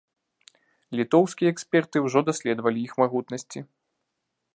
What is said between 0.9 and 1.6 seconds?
Літоўскія